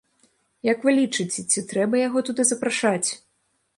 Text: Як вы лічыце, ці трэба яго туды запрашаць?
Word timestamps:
Як 0.67 0.79
вы 0.87 0.93
лічыце, 0.99 1.39
ці 1.51 1.63
трэба 1.73 2.01
яго 2.07 2.25
туды 2.31 2.43
запрашаць? 2.53 3.09